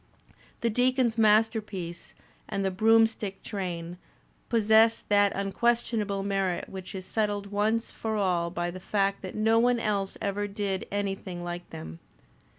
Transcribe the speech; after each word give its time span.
The 0.61 0.71
Deacon's 0.71 1.15
Masterpiece" 1.15 2.15
and 2.49 2.65
"The 2.65 2.71
Broomstick 2.71 3.43
Train" 3.43 3.97
possess 4.49 5.03
that 5.03 5.31
unquestionable 5.35 6.23
merit 6.23 6.67
which 6.67 6.95
is 6.95 7.05
settled 7.05 7.51
once 7.51 7.91
for 7.91 8.15
all 8.15 8.49
by 8.49 8.71
the 8.71 8.79
fact 8.79 9.21
that 9.21 9.35
no 9.35 9.59
one 9.59 9.79
else 9.79 10.17
ever 10.19 10.47
did 10.47 10.87
anything 10.91 11.43
like 11.43 11.69
them. 11.69 11.99